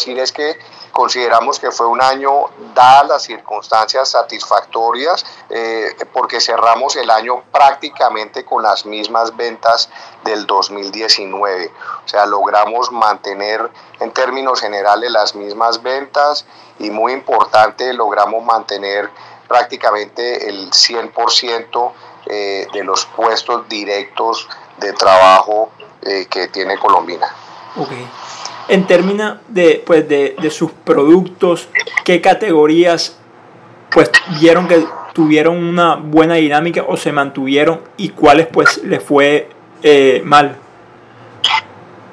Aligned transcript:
decir 0.00 0.18
es 0.18 0.32
que 0.32 0.58
consideramos 0.92 1.58
que 1.58 1.70
fue 1.70 1.86
un 1.86 2.02
año, 2.02 2.50
dadas 2.74 3.06
las 3.06 3.22
circunstancias 3.22 4.10
satisfactorias, 4.10 5.24
eh, 5.48 5.94
porque 6.12 6.40
cerramos 6.40 6.96
el 6.96 7.10
año 7.10 7.42
prácticamente 7.52 8.44
con 8.44 8.62
las 8.62 8.86
mismas 8.86 9.36
ventas 9.36 9.88
del 10.24 10.46
2019. 10.46 11.72
O 12.04 12.08
sea, 12.08 12.26
logramos 12.26 12.90
mantener 12.90 13.70
en 14.00 14.12
términos 14.12 14.60
generales 14.60 15.10
las 15.10 15.34
mismas 15.34 15.82
ventas 15.82 16.44
y 16.78 16.90
muy 16.90 17.12
importante, 17.12 17.92
logramos 17.92 18.44
mantener 18.44 19.10
prácticamente 19.46 20.48
el 20.48 20.70
100% 20.70 21.92
eh, 22.26 22.66
de 22.72 22.84
los 22.84 23.06
puestos 23.06 23.68
directos 23.68 24.48
de 24.78 24.92
trabajo 24.92 25.70
eh, 26.02 26.26
que 26.30 26.48
tiene 26.48 26.78
Colombina. 26.78 27.34
Okay. 27.76 28.08
En 28.70 28.86
términos 28.86 29.38
de, 29.48 29.82
pues, 29.84 30.08
de, 30.08 30.36
de, 30.40 30.50
sus 30.50 30.70
productos, 30.70 31.68
¿qué 32.04 32.20
categorías 32.20 33.16
pues, 33.90 34.12
vieron 34.38 34.68
que 34.68 34.86
tuvieron 35.12 35.56
una 35.56 35.96
buena 35.96 36.34
dinámica 36.34 36.84
o 36.86 36.96
se 36.96 37.10
mantuvieron 37.10 37.82
y 37.96 38.10
cuáles 38.10 38.46
pues 38.46 38.78
les 38.84 39.02
fue 39.02 39.50
eh, 39.82 40.22
mal? 40.24 40.56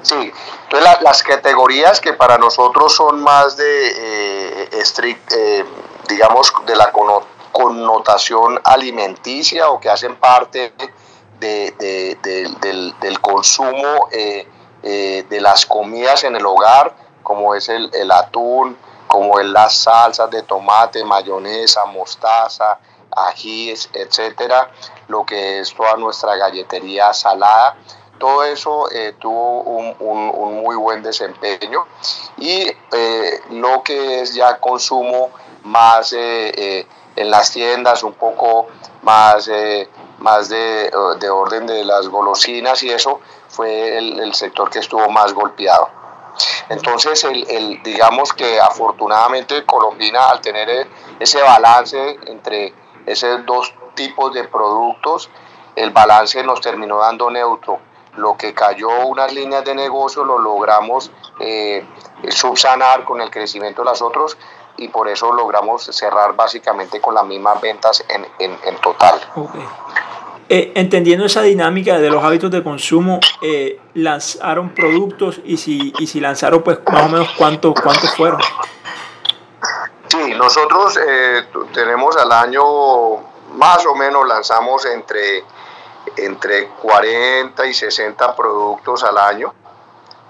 Sí, 0.00 0.32
entonces 0.64 0.98
las 1.02 1.22
categorías 1.22 2.00
que 2.00 2.14
para 2.14 2.38
nosotros 2.38 2.94
son 2.94 3.20
más 3.20 3.58
de 3.58 4.64
eh, 4.64 4.68
strict, 4.82 5.30
eh, 5.34 5.62
digamos, 6.08 6.50
de 6.64 6.74
la 6.74 6.90
connotación 7.52 8.58
alimenticia 8.64 9.68
o 9.68 9.78
que 9.78 9.90
hacen 9.90 10.16
parte 10.16 10.72
de, 11.38 11.74
de, 11.78 12.16
de, 12.22 12.48
del, 12.62 12.98
del, 12.98 13.20
consumo 13.20 14.08
eh, 14.88 15.26
de 15.28 15.40
las 15.40 15.66
comidas 15.66 16.22
en 16.22 16.36
el 16.36 16.46
hogar, 16.46 16.94
como 17.24 17.56
es 17.56 17.68
el, 17.68 17.90
el 17.92 18.08
atún, 18.12 18.78
como 19.08 19.40
es 19.40 19.46
las 19.46 19.74
salsas 19.78 20.30
de 20.30 20.44
tomate, 20.44 21.02
mayonesa, 21.02 21.86
mostaza, 21.86 22.78
ajíes, 23.10 23.90
etcétera, 23.92 24.70
lo 25.08 25.26
que 25.26 25.58
es 25.58 25.74
toda 25.74 25.96
nuestra 25.96 26.36
galletería 26.36 27.12
salada. 27.12 27.76
Todo 28.20 28.44
eso 28.44 28.88
eh, 28.92 29.16
tuvo 29.18 29.62
un, 29.62 29.96
un, 29.98 30.62
muy 30.62 30.76
buen 30.76 31.02
desempeño 31.02 31.84
y 32.36 32.70
eh, 32.92 33.40
lo 33.50 33.82
que 33.82 34.20
es 34.20 34.34
ya 34.36 34.58
consumo 34.58 35.30
más 35.64 36.12
en 36.12 36.86
las 37.16 37.50
tiendas, 37.50 38.04
un 38.04 38.12
poco 38.12 38.68
más, 39.02 39.50
más 40.18 40.48
de, 40.48 40.90
de, 41.20 41.30
orden 41.30 41.66
de 41.66 41.84
las 41.84 42.08
golosinas 42.08 42.82
y 42.82 42.90
eso 42.90 43.20
fue 43.48 43.98
el, 43.98 44.20
el 44.20 44.34
sector 44.34 44.70
que 44.70 44.78
estuvo 44.78 45.08
más 45.10 45.32
golpeado. 45.32 45.88
Entonces, 46.68 47.22
el, 47.24 47.48
el, 47.48 47.82
digamos 47.82 48.32
que 48.32 48.60
afortunadamente 48.60 49.64
Colombina, 49.64 50.28
al 50.28 50.40
tener 50.40 50.86
ese 51.18 51.40
balance 51.42 52.18
entre 52.26 52.74
esos 53.06 53.44
dos 53.46 53.72
tipos 53.94 54.32
de 54.34 54.44
productos, 54.44 55.30
el 55.74 55.90
balance 55.90 56.42
nos 56.42 56.60
terminó 56.60 56.98
dando 56.98 57.30
neutro. 57.30 57.78
Lo 58.16 58.36
que 58.36 58.54
cayó 58.54 59.06
unas 59.06 59.32
líneas 59.32 59.64
de 59.64 59.74
negocio 59.74 60.24
lo 60.24 60.38
logramos 60.38 61.10
eh, 61.38 61.86
subsanar 62.30 63.04
con 63.04 63.20
el 63.20 63.30
crecimiento 63.30 63.82
de 63.82 63.90
las 63.90 64.00
otras 64.00 64.36
y 64.78 64.88
por 64.88 65.08
eso 65.08 65.32
logramos 65.32 65.84
cerrar 65.84 66.34
básicamente 66.34 67.00
con 67.00 67.14
las 67.14 67.24
mismas 67.24 67.60
ventas 67.60 68.04
en, 68.08 68.26
en, 68.38 68.58
en 68.64 68.76
total. 68.80 69.20
Eh, 70.48 70.72
entendiendo 70.76 71.26
esa 71.26 71.42
dinámica 71.42 71.98
de 71.98 72.08
los 72.08 72.22
hábitos 72.22 72.52
de 72.52 72.62
consumo, 72.62 73.18
eh, 73.42 73.80
lanzaron 73.94 74.70
productos 74.70 75.40
y 75.44 75.56
si, 75.56 75.92
y 75.98 76.06
si 76.06 76.20
lanzaron, 76.20 76.62
pues 76.62 76.78
más 76.92 77.06
o 77.06 77.08
menos 77.08 77.28
cuántos 77.36 77.74
cuántos 77.80 78.14
fueron. 78.14 78.40
Sí, 80.06 80.34
nosotros 80.36 80.96
eh, 81.04 81.46
tenemos 81.72 82.16
al 82.16 82.30
año 82.30 82.62
más 83.54 83.84
o 83.86 83.94
menos 83.96 84.26
lanzamos 84.26 84.86
entre, 84.86 85.42
entre 86.16 86.68
40 86.68 87.66
y 87.66 87.74
60 87.74 88.36
productos 88.36 89.02
al 89.02 89.18
año. 89.18 89.52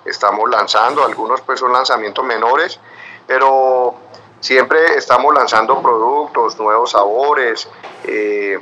Estamos 0.05 0.49
lanzando, 0.49 1.05
algunos 1.05 1.43
pues 1.43 1.61
son 1.61 1.73
lanzamientos 1.73 2.25
menores, 2.25 2.81
pero 3.27 3.97
siempre 4.41 4.97
estamos 4.97 5.35
lanzando 5.35 5.83
productos, 5.83 6.59
nuevos 6.59 6.93
sabores. 6.93 7.69
Eh, 8.05 8.59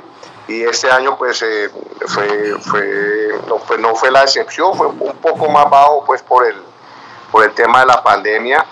y 0.47 0.63
este 0.63 0.91
año 0.91 1.17
pues, 1.17 1.41
eh, 1.41 1.69
fue, 2.07 2.55
fue, 2.59 3.29
no, 3.47 3.57
pues 3.57 3.79
no 3.79 3.95
fue 3.95 4.11
la 4.11 4.23
excepción, 4.23 4.75
fue 4.75 4.87
un 4.87 5.17
poco 5.17 5.49
más 5.49 5.69
bajo 5.69 6.03
pues 6.05 6.21
por 6.21 6.45
el, 6.45 6.55
por 7.31 7.43
el 7.43 7.51
tema 7.53 7.79
de 7.79 7.87
la 7.87 8.03
pandemia, 8.03 8.65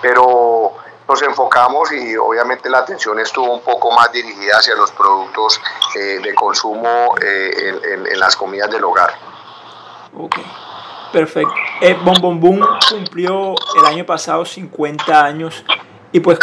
pero 0.00 0.72
nos 1.08 1.22
enfocamos 1.22 1.92
y 1.92 2.16
obviamente 2.16 2.68
la 2.68 2.78
atención 2.78 3.18
estuvo 3.20 3.52
un 3.52 3.60
poco 3.60 3.90
más 3.92 4.10
dirigida 4.12 4.56
hacia 4.58 4.74
los 4.74 4.90
productos 4.92 5.60
eh, 5.96 6.20
de 6.22 6.34
consumo 6.34 7.14
eh, 7.22 7.50
en, 7.56 7.92
en, 7.92 8.06
en, 8.12 8.18
las 8.18 8.36
comidas 8.36 8.70
del 8.70 8.84
hogar. 8.84 9.14
Ok, 10.16 10.36
perfecto. 11.12 11.54
Eh, 11.80 11.96
Bon 12.04 12.16
Bon 12.20 12.40
Boom 12.40 12.66
cumplió 12.90 13.54
el 13.78 13.86
año 13.86 14.06
pasado 14.06 14.44
50 14.44 15.24
años 15.24 15.64
y 16.12 16.20
pues 16.20 16.38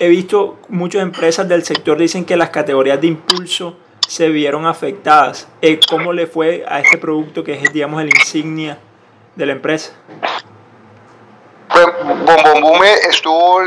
he 0.00 0.08
visto 0.08 0.58
muchas 0.68 1.02
empresas 1.02 1.46
del 1.48 1.64
sector 1.64 1.98
dicen 1.98 2.24
que 2.24 2.36
las 2.36 2.50
categorías 2.50 3.00
de 3.00 3.08
impulso 3.08 3.76
se 4.06 4.28
vieron 4.28 4.66
afectadas. 4.66 5.48
Eh, 5.60 5.80
¿Cómo 5.88 6.12
le 6.12 6.26
fue 6.26 6.64
a 6.68 6.80
este 6.80 6.98
producto 6.98 7.44
que 7.44 7.54
es, 7.54 7.72
digamos, 7.72 8.00
el 8.00 8.08
insignia 8.08 8.78
de 9.34 9.46
la 9.46 9.52
empresa? 9.52 9.92
Pues 11.68 11.86
Bombombume 12.04 12.92
estuvo, 13.08 13.60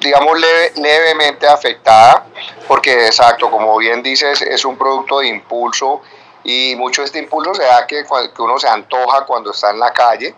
digamos, 0.00 0.38
leve, 0.38 0.72
levemente 0.76 1.46
afectada, 1.46 2.26
porque 2.68 3.06
exacto, 3.06 3.50
como 3.50 3.76
bien 3.78 4.02
dices, 4.02 4.42
es 4.42 4.64
un 4.64 4.76
producto 4.76 5.20
de 5.20 5.28
impulso 5.28 6.02
y 6.44 6.74
mucho 6.76 7.02
de 7.02 7.06
este 7.06 7.18
impulso 7.18 7.54
se 7.54 7.64
da 7.64 7.86
que, 7.86 8.04
que 8.04 8.42
uno 8.42 8.58
se 8.58 8.68
antoja 8.68 9.24
cuando 9.24 9.50
está 9.50 9.70
en 9.70 9.78
la 9.78 9.92
calle 9.92 10.34